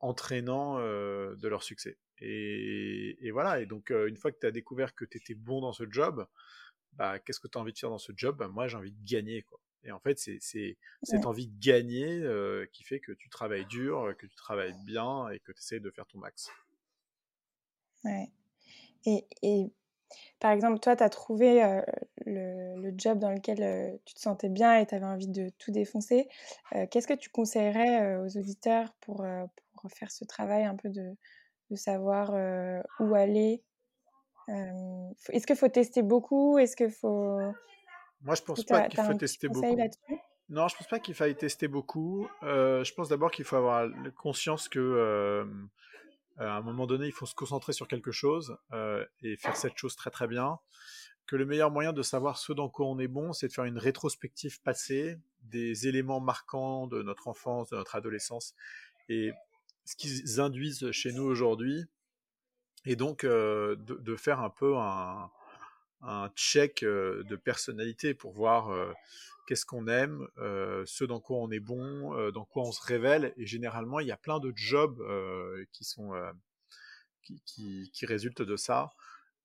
entraînant 0.00 0.80
euh, 0.80 1.36
de 1.36 1.46
leur 1.46 1.62
succès. 1.62 1.98
Et, 2.20 3.30
voilà, 3.32 3.60
et 3.60 3.66
donc 3.66 3.90
euh, 3.90 4.08
une 4.08 4.16
fois 4.16 4.32
que 4.32 4.38
tu 4.38 4.46
as 4.46 4.50
découvert 4.50 4.94
que 4.94 5.04
tu 5.04 5.18
étais 5.18 5.34
bon 5.34 5.60
dans 5.60 5.72
ce 5.72 5.84
job, 5.88 6.26
bah, 6.94 7.18
qu'est-ce 7.18 7.40
que 7.40 7.48
tu 7.48 7.58
as 7.58 7.60
envie 7.60 7.72
de 7.72 7.78
faire 7.78 7.90
dans 7.90 7.98
ce 7.98 8.12
job? 8.16 8.36
Bah, 8.38 8.48
Moi, 8.48 8.66
j'ai 8.66 8.76
envie 8.76 8.92
de 8.92 9.04
gagner. 9.04 9.42
Quoi. 9.42 9.60
Et 9.84 9.92
en 9.92 10.00
fait, 10.00 10.18
c'est 10.18 10.38
cette 11.02 11.26
envie 11.26 11.46
de 11.46 11.58
gagner 11.60 12.20
euh, 12.22 12.66
qui 12.72 12.82
fait 12.82 13.00
que 13.00 13.12
tu 13.12 13.28
travailles 13.28 13.66
dur, 13.66 14.14
que 14.18 14.26
tu 14.26 14.34
travailles 14.34 14.74
bien 14.84 15.28
et 15.28 15.38
que 15.38 15.52
tu 15.52 15.60
essaies 15.60 15.80
de 15.80 15.90
faire 15.90 16.06
ton 16.06 16.18
max. 16.18 16.50
Ouais. 18.04 18.30
Et, 19.06 19.26
et 19.42 19.70
par 20.40 20.50
exemple, 20.50 20.80
toi, 20.80 20.96
tu 20.96 21.02
as 21.04 21.08
trouvé 21.08 21.60
le, 22.26 22.80
le, 22.80 22.94
job 22.96 23.18
dans 23.18 23.30
lequel 23.30 24.00
tu 24.04 24.14
te 24.14 24.20
sentais 24.20 24.48
bien 24.48 24.78
et 24.78 24.86
tu 24.86 24.94
avais 24.94 25.04
envie 25.04 25.28
de 25.28 25.50
tout 25.58 25.70
défoncer. 25.70 26.28
Qu'est-ce 26.90 27.06
que 27.06 27.14
tu 27.14 27.30
conseillerais 27.30 28.16
aux 28.16 28.36
auditeurs 28.36 28.92
pour, 29.00 29.24
pour, 29.74 29.90
faire 29.92 30.10
ce 30.10 30.24
travail 30.24 30.64
un 30.64 30.74
peu 30.74 30.88
de, 30.88 31.16
de 31.70 31.76
savoir 31.76 32.30
où 33.00 33.14
aller 33.14 33.62
Est-ce 34.48 35.46
qu'il 35.46 35.56
faut 35.56 35.68
tester 35.68 36.02
beaucoup? 36.02 36.58
Est-ce 36.58 36.76
qu'il 36.76 36.90
faut... 36.90 37.38
Moi, 38.22 38.34
je 38.34 38.42
pense 38.42 38.64
pas 38.64 38.88
qu'il 38.88 39.02
faut 39.02 39.14
tester 39.14 39.48
beaucoup. 39.48 39.76
Non, 40.50 40.66
je 40.66 40.76
pense 40.76 40.88
pas 40.88 40.98
qu'il 40.98 41.14
faille 41.14 41.36
tester 41.36 41.68
beaucoup. 41.68 42.26
je 42.42 42.94
pense 42.94 43.08
d'abord 43.08 43.30
qu'il 43.30 43.44
faut 43.44 43.56
avoir 43.56 43.88
conscience 44.16 44.68
que 44.68 45.46
à 46.38 46.56
un 46.56 46.62
moment 46.62 46.86
donné, 46.86 47.06
il 47.06 47.12
faut 47.12 47.26
se 47.26 47.34
concentrer 47.34 47.72
sur 47.72 47.88
quelque 47.88 48.12
chose 48.12 48.56
et 49.22 49.36
faire 49.36 49.56
cette 49.56 49.76
chose 49.76 49.96
très 49.96 50.10
très 50.10 50.26
bien. 50.26 50.58
Que 51.26 51.36
le 51.36 51.44
meilleur 51.44 51.70
moyen 51.70 51.92
de 51.92 52.00
savoir 52.00 52.38
ce 52.38 52.54
dans 52.54 52.70
quoi 52.70 52.86
on 52.86 52.98
est 52.98 53.08
bon, 53.08 53.34
c'est 53.34 53.48
de 53.48 53.52
faire 53.52 53.64
une 53.64 53.76
rétrospective 53.76 54.62
passée 54.62 55.18
des 55.42 55.86
éléments 55.86 56.20
marquants 56.20 56.86
de 56.86 57.02
notre 57.02 57.28
enfance, 57.28 57.68
de 57.68 57.76
notre 57.76 57.96
adolescence 57.96 58.54
et 59.10 59.32
ce 59.88 59.96
qu'ils 59.96 60.38
induisent 60.38 60.90
chez 60.90 61.12
nous 61.12 61.22
aujourd'hui. 61.22 61.86
Et 62.84 62.94
donc 62.94 63.24
euh, 63.24 63.74
de, 63.76 64.16
faire 64.16 64.40
un 64.40 64.50
peu 64.50 64.76
un, 64.76 65.30
un 66.02 66.28
check 66.36 66.82
euh, 66.82 67.24
de 67.24 67.36
personnalité 67.36 68.12
pour 68.12 68.32
voir 68.32 68.70
qu'est-ce 69.46 69.64
qu'on 69.64 69.88
aime, 69.88 70.28
ce 70.36 71.04
dans 71.04 71.20
quoi 71.20 71.38
on 71.38 71.50
est 71.50 71.60
bon, 71.60 72.30
dans 72.32 72.44
quoi 72.44 72.64
on 72.64 72.72
se 72.72 72.84
révèle. 72.84 73.32
Et 73.38 73.46
généralement, 73.46 73.98
il 74.00 74.06
y 74.06 74.12
a 74.12 74.18
plein 74.18 74.40
de 74.40 74.52
jobs 74.54 75.02
qui 75.72 75.84
sont 75.84 76.12
qui, 77.22 77.90
qui, 77.90 78.06
résultent 78.06 78.42
de 78.42 78.56
ça. 78.56 78.90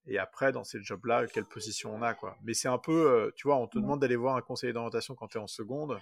Et 0.07 0.17
après, 0.17 0.51
dans 0.51 0.65
ces 0.65 0.81
jobs-là, 0.81 1.25
quelle 1.27 1.45
position 1.45 1.95
on 1.95 2.01
a, 2.01 2.13
quoi. 2.13 2.37
Mais 2.43 2.53
c'est 2.53 2.67
un 2.67 2.77
peu, 2.77 3.31
tu 3.37 3.47
vois, 3.47 3.55
on 3.55 3.67
te 3.67 3.77
demande 3.77 4.01
d'aller 4.01 4.17
voir 4.17 4.35
un 4.35 4.41
conseiller 4.41 4.73
d'orientation 4.73 5.15
quand 5.15 5.29
tu 5.29 5.37
es 5.37 5.41
en 5.41 5.47
seconde. 5.47 5.97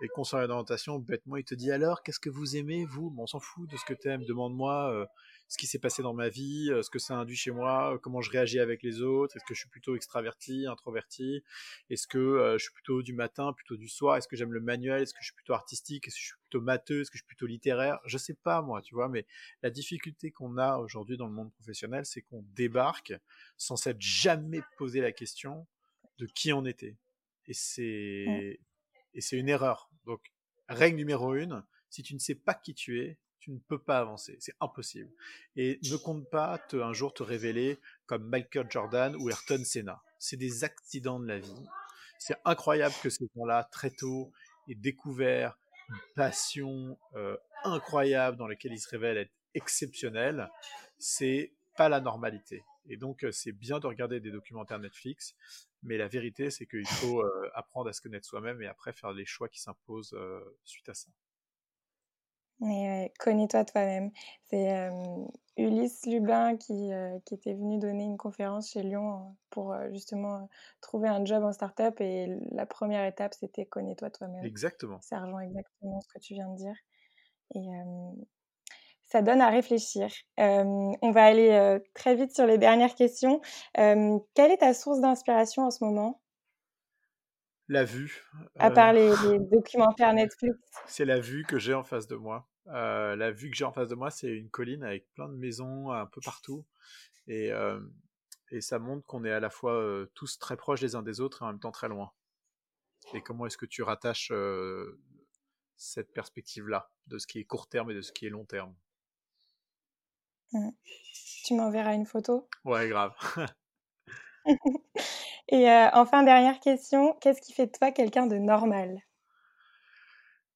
Et 0.00 0.04
le 0.04 0.14
conseiller 0.14 0.46
d'orientation, 0.46 0.98
bêtement, 0.98 1.36
il 1.36 1.44
te 1.44 1.54
dit 1.54 1.70
alors, 1.70 2.02
qu'est-ce 2.02 2.20
que 2.20 2.30
vous 2.30 2.56
aimez, 2.56 2.84
vous? 2.84 3.14
On 3.18 3.26
s'en 3.26 3.40
fout 3.40 3.68
de 3.70 3.76
ce 3.76 3.84
que 3.84 3.94
tu 3.94 4.08
aimes. 4.08 4.24
Demande-moi 4.24 5.08
ce 5.52 5.58
qui 5.58 5.66
s'est 5.66 5.78
passé 5.78 6.02
dans 6.02 6.14
ma 6.14 6.30
vie, 6.30 6.70
euh, 6.70 6.80
ce 6.82 6.88
que 6.88 6.98
ça 6.98 7.14
induit 7.14 7.36
chez 7.36 7.50
moi, 7.50 7.94
euh, 7.94 7.98
comment 7.98 8.22
je 8.22 8.30
réagis 8.30 8.58
avec 8.58 8.82
les 8.82 9.02
autres, 9.02 9.36
est-ce 9.36 9.44
que 9.44 9.52
je 9.52 9.60
suis 9.60 9.68
plutôt 9.68 9.94
extraverti, 9.94 10.66
introverti, 10.66 11.44
est-ce 11.90 12.06
que 12.06 12.16
euh, 12.16 12.56
je 12.56 12.64
suis 12.64 12.72
plutôt 12.72 13.02
du 13.02 13.12
matin, 13.12 13.52
plutôt 13.52 13.76
du 13.76 13.86
soir, 13.86 14.16
est-ce 14.16 14.26
que 14.26 14.34
j'aime 14.34 14.54
le 14.54 14.62
manuel, 14.62 15.02
est-ce 15.02 15.12
que 15.12 15.20
je 15.20 15.26
suis 15.26 15.34
plutôt 15.34 15.52
artistique, 15.52 16.08
est-ce 16.08 16.14
que 16.16 16.20
je 16.22 16.26
suis 16.28 16.40
plutôt 16.44 16.62
matheux, 16.62 17.02
est-ce 17.02 17.10
que 17.10 17.18
je 17.18 17.22
suis 17.22 17.26
plutôt 17.26 17.44
littéraire, 17.44 18.00
je 18.06 18.16
sais 18.16 18.32
pas 18.32 18.62
moi, 18.62 18.80
tu 18.80 18.94
vois, 18.94 19.10
mais 19.10 19.26
la 19.62 19.68
difficulté 19.68 20.30
qu'on 20.30 20.56
a 20.56 20.78
aujourd'hui 20.78 21.18
dans 21.18 21.26
le 21.26 21.34
monde 21.34 21.52
professionnel, 21.52 22.06
c'est 22.06 22.22
qu'on 22.22 22.42
débarque 22.54 23.12
sans 23.58 23.76
s'être 23.76 24.00
jamais 24.00 24.62
posé 24.78 25.02
la 25.02 25.12
question 25.12 25.66
de 26.16 26.24
qui 26.24 26.54
on 26.54 26.64
était. 26.64 26.96
Et 27.46 27.52
c'est, 27.52 28.58
et 29.14 29.20
c'est 29.20 29.36
une 29.36 29.48
erreur. 29.48 29.90
Donc, 30.06 30.32
règle 30.68 30.96
numéro 30.96 31.34
une, 31.34 31.64
si 31.90 32.02
tu 32.02 32.14
ne 32.14 32.18
sais 32.18 32.34
pas 32.34 32.54
qui 32.54 32.74
tu 32.74 33.00
es, 33.00 33.18
tu 33.38 33.50
ne 33.50 33.58
peux 33.58 33.82
pas 33.82 33.98
avancer, 33.98 34.36
c'est 34.38 34.54
impossible. 34.60 35.10
Et 35.56 35.80
ne 35.90 35.96
compte 35.96 36.30
pas 36.30 36.58
te, 36.58 36.76
un 36.76 36.92
jour 36.92 37.12
te 37.12 37.24
révéler 37.24 37.80
comme 38.06 38.28
Michael 38.28 38.68
Jordan 38.70 39.16
ou 39.16 39.28
Ayrton 39.30 39.64
Senna. 39.64 40.00
C'est 40.20 40.36
des 40.36 40.62
accidents 40.62 41.18
de 41.18 41.26
la 41.26 41.38
vie. 41.40 41.66
C'est 42.18 42.36
incroyable 42.44 42.94
que 43.02 43.10
ces 43.10 43.28
gens-là, 43.34 43.68
très 43.72 43.90
tôt, 43.90 44.32
aient 44.68 44.76
découvert 44.76 45.58
une 45.88 45.96
passion 46.14 46.96
euh, 47.16 47.36
incroyable 47.64 48.36
dans 48.36 48.46
laquelle 48.46 48.72
ils 48.72 48.80
se 48.80 48.88
révèlent 48.88 49.18
être 49.18 49.32
exceptionnels. 49.54 50.48
C'est 50.98 51.52
pas 51.76 51.88
la 51.88 52.00
normalité. 52.00 52.62
Et 52.86 52.96
donc, 52.96 53.24
euh, 53.24 53.32
c'est 53.32 53.52
bien 53.52 53.78
de 53.78 53.86
regarder 53.86 54.20
des 54.20 54.30
documentaires 54.30 54.78
Netflix, 54.78 55.34
mais 55.82 55.96
la 55.96 56.08
vérité, 56.08 56.50
c'est 56.50 56.66
qu'il 56.66 56.86
faut 56.86 57.20
euh, 57.20 57.50
apprendre 57.54 57.88
à 57.88 57.92
se 57.92 58.00
connaître 58.00 58.26
soi-même 58.26 58.60
et 58.62 58.66
après 58.66 58.92
faire 58.92 59.12
les 59.12 59.24
choix 59.24 59.48
qui 59.48 59.60
s'imposent 59.60 60.16
suite 60.64 60.88
à 60.88 60.94
ça. 60.94 61.08
Mais 62.60 63.12
connais-toi 63.18 63.64
toi-même. 63.64 64.12
C'est 64.44 64.88
Ulysse 65.56 66.06
Lubin 66.06 66.56
qui, 66.56 66.90
qui, 67.24 67.34
était 67.34 67.54
venu 67.54 67.78
donner 67.78 68.04
une 68.04 68.16
conférence 68.16 68.70
chez 68.70 68.84
Lyon 68.84 69.36
pour 69.50 69.74
justement 69.90 70.48
trouver 70.80 71.08
un 71.08 71.24
job 71.24 71.42
en 71.42 71.52
start-up 71.52 72.00
et 72.00 72.28
la 72.52 72.64
première 72.64 73.04
étape 73.04 73.34
c'était 73.34 73.66
connais-toi 73.66 74.10
toi-même. 74.10 74.44
Exactement. 74.44 75.00
Ça 75.02 75.18
rejoint 75.18 75.40
exactement 75.40 76.00
ce 76.02 76.08
que 76.08 76.20
tu 76.20 76.34
viens 76.34 76.48
de 76.50 76.56
dire. 76.56 76.76
Et 77.56 77.66
ça 79.12 79.22
donne 79.22 79.40
à 79.40 79.50
réfléchir. 79.50 80.08
on 80.38 81.10
va 81.12 81.24
aller 81.24 81.78
très 81.94 82.16
vite 82.16 82.34
sur 82.34 82.46
les 82.46 82.58
dernières 82.58 82.94
questions. 82.94 83.40
quelle 83.74 84.50
est 84.50 84.60
ta 84.60 84.74
source 84.74 85.00
d'inspiration 85.00 85.64
en 85.64 85.70
ce 85.70 85.84
moment? 85.84 86.20
La 87.68 87.84
vue. 87.84 88.24
À 88.58 88.70
part 88.70 88.92
les, 88.92 89.14
les 89.28 89.38
documentaires 89.38 90.12
Netflix. 90.12 90.58
C'est 90.86 91.04
la 91.04 91.20
vue 91.20 91.44
que 91.44 91.58
j'ai 91.58 91.74
en 91.74 91.84
face 91.84 92.06
de 92.06 92.16
moi. 92.16 92.48
Euh, 92.68 93.16
la 93.16 93.30
vue 93.30 93.50
que 93.50 93.56
j'ai 93.56 93.64
en 93.64 93.72
face 93.72 93.88
de 93.88 93.94
moi, 93.94 94.10
c'est 94.10 94.28
une 94.28 94.50
colline 94.50 94.84
avec 94.84 95.12
plein 95.14 95.28
de 95.28 95.34
maisons 95.34 95.90
un 95.90 96.06
peu 96.06 96.20
partout. 96.24 96.64
Et, 97.26 97.52
euh, 97.52 97.80
et 98.50 98.60
ça 98.60 98.78
montre 98.78 99.06
qu'on 99.06 99.24
est 99.24 99.32
à 99.32 99.40
la 99.40 99.50
fois 99.50 99.74
euh, 99.74 100.10
tous 100.14 100.38
très 100.38 100.56
proches 100.56 100.80
les 100.80 100.94
uns 100.94 101.02
des 101.02 101.20
autres 101.20 101.42
et 101.42 101.44
en 101.44 101.48
même 101.48 101.60
temps 101.60 101.72
très 101.72 101.88
loin. 101.88 102.12
Et 103.14 103.22
comment 103.22 103.46
est-ce 103.46 103.58
que 103.58 103.66
tu 103.66 103.82
rattaches 103.82 104.32
cette 105.76 106.12
perspective-là, 106.12 106.90
de 107.08 107.18
ce 107.18 107.26
qui 107.26 107.40
est 107.40 107.44
court 107.44 107.68
terme 107.68 107.90
et 107.90 107.94
de 107.94 108.02
ce 108.02 108.12
qui 108.12 108.26
est 108.26 108.30
long 108.30 108.44
terme? 108.44 108.74
Tu 111.44 111.54
m'enverras 111.54 111.94
une 111.94 112.06
photo 112.06 112.48
Ouais, 112.64 112.88
grave. 112.88 113.14
et 115.48 115.68
enfin, 115.92 116.22
dernière 116.22 116.60
question, 116.60 117.14
qu'est-ce 117.20 117.40
qui 117.40 117.52
fait 117.52 117.66
de 117.66 117.72
toi 117.72 117.90
quelqu'un 117.90 118.26
de 118.26 118.36
normal? 118.36 119.02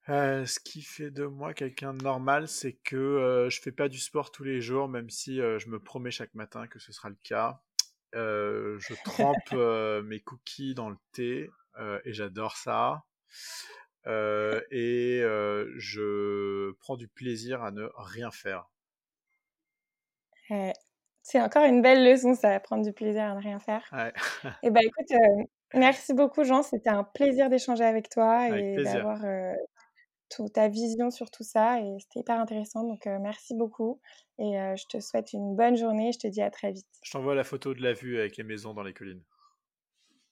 Euh, 0.09 0.47
ce 0.47 0.61
qui 0.61 0.83
fait 0.83 1.11
de 1.11 1.25
moi 1.25 1.53
quelqu'un 1.53 1.93
de 1.93 2.03
normal, 2.03 2.47
c'est 2.47 2.75
que 2.85 2.97
euh, 2.97 3.51
je 3.51 3.61
fais 3.61 3.73
pas 3.73 3.89
du 3.89 3.99
sport 3.99 4.31
tous 4.31 4.45
les 4.45 4.61
jours, 4.61 4.89
même 4.89 5.11
si 5.11 5.41
euh, 5.41 5.59
je 5.59 5.69
me 5.69 5.81
promets 5.81 6.13
chaque 6.13 6.35
matin 6.35 6.69
que 6.69 6.79
ce 6.79 6.93
sera 6.93 7.09
le 7.09 7.19
cas. 7.25 7.61
je 8.13 8.95
trempe 9.05 9.53
mes 10.09 10.21
cookies 10.21 10.75
dans 10.75 10.91
le 10.91 10.97
thé 11.13 11.51
et 12.05 12.13
j'adore 12.13 12.57
ça. 12.57 13.05
et 14.07 15.21
je 15.77 16.73
prends 16.79 16.97
du 16.97 17.09
plaisir 17.09 17.63
à 17.63 17.73
ne 17.73 17.89
rien 17.97 18.31
faire. 18.31 18.69
C'est 21.23 21.41
encore 21.41 21.65
une 21.65 21.83
belle 21.83 22.05
leçon, 22.09 22.35
ça, 22.35 22.59
prendre 22.61 22.85
du 22.85 22.93
plaisir 22.93 23.25
à 23.25 23.35
ne 23.35 23.41
rien 23.41 23.59
faire. 23.59 23.85
Ouais. 23.93 24.13
et 24.45 24.51
eh 24.65 24.71
ben 24.71 24.81
écoute, 24.85 25.19
merci 25.75 26.15
beaucoup 26.15 26.45
Jean, 26.45 26.63
c'était 26.63 26.91
un 26.91 27.05
plaisir 27.05 27.49
d'échanger 27.49 27.85
avec 27.85 28.09
toi 28.09 28.49
et 28.57 28.77
d'avoir 28.83 29.21
ta 30.53 30.69
vision 30.69 31.11
sur 31.11 31.31
tout 31.31 31.45
ça 31.45 31.81
et 31.81 31.97
c'était 32.01 32.21
hyper 32.21 32.39
intéressant. 32.39 32.85
Donc 32.85 33.07
merci 33.07 33.55
beaucoup 33.55 34.01
et 34.39 34.53
je 34.77 34.87
te 34.89 35.01
souhaite 35.01 35.33
une 35.33 35.57
bonne 35.57 35.77
journée. 35.77 36.13
Je 36.13 36.19
te 36.19 36.27
dis 36.29 36.43
à 36.43 36.51
très 36.51 36.73
vite. 36.73 36.87
Je 37.03 37.11
t'envoie 37.11 37.35
la 37.35 37.45
photo 37.45 37.75
de 37.75 37.83
la 37.83 37.93
vue 37.93 38.19
avec 38.19 38.37
les 38.37 38.45
maisons 38.45 38.75
dans 38.75 38.83
les 38.83 38.95
collines. 38.95 39.23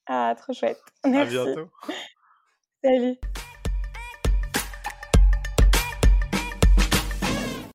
Ah, 0.07 0.35
trop 0.37 0.53
chouette. 0.53 0.81
Merci. 1.05 1.37
À 1.37 1.45
bientôt. 1.45 1.71
Salut. 2.85 3.17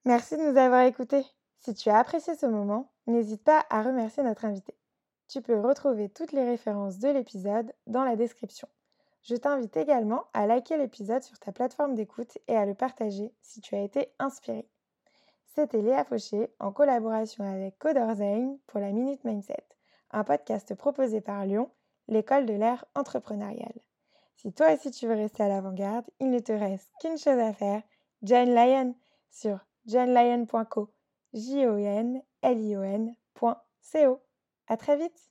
Merci 0.05 0.38
de 0.38 0.51
nous 0.51 0.58
avoir 0.58 0.86
écoutés. 0.86 1.24
Si 1.69 1.75
tu 1.75 1.89
as 1.91 1.99
apprécié 1.99 2.33
ce 2.33 2.47
moment, 2.47 2.89
n'hésite 3.05 3.43
pas 3.43 3.63
à 3.69 3.83
remercier 3.83 4.23
notre 4.23 4.43
invité. 4.43 4.73
Tu 5.27 5.39
peux 5.39 5.59
retrouver 5.59 6.09
toutes 6.09 6.31
les 6.31 6.43
références 6.43 6.97
de 6.97 7.09
l'épisode 7.09 7.71
dans 7.85 8.03
la 8.03 8.15
description. 8.15 8.67
Je 9.21 9.35
t'invite 9.35 9.77
également 9.77 10.23
à 10.33 10.47
liker 10.47 10.77
l'épisode 10.77 11.21
sur 11.21 11.38
ta 11.38 11.51
plateforme 11.51 11.93
d'écoute 11.93 12.39
et 12.47 12.55
à 12.55 12.65
le 12.65 12.73
partager 12.73 13.31
si 13.43 13.61
tu 13.61 13.75
as 13.75 13.83
été 13.83 14.11
inspiré. 14.17 14.67
C'était 15.53 15.83
Léa 15.83 16.03
Fauché 16.05 16.51
en 16.57 16.71
collaboration 16.71 17.43
avec 17.43 17.77
Codorzein 17.77 18.57
pour 18.65 18.79
la 18.79 18.91
Minute 18.91 19.23
Mindset, 19.23 19.63
un 20.09 20.23
podcast 20.23 20.73
proposé 20.73 21.21
par 21.21 21.45
Lyon, 21.45 21.69
l'école 22.07 22.47
de 22.47 22.53
l'ère 22.53 22.83
entrepreneuriale. 22.95 23.79
Si 24.38 24.51
toi 24.53 24.73
aussi 24.73 24.89
tu 24.89 25.05
veux 25.05 25.13
rester 25.13 25.43
à 25.43 25.47
l'avant-garde, 25.47 26.05
il 26.19 26.31
ne 26.31 26.39
te 26.39 26.51
reste 26.51 26.89
qu'une 26.99 27.19
chose 27.19 27.38
à 27.38 27.53
faire, 27.53 27.83
John 28.23 28.55
Lyon 28.55 28.95
sur 29.29 29.63
johnlyon.co, 29.85 30.89
j 31.33 31.67
o 31.67 31.77
n 31.77 32.21
l 32.41 32.59
i 32.69 32.75
o 32.75 32.83
n.co. 32.83 34.21
À 34.67 34.77
très 34.77 34.98
vite 34.98 35.28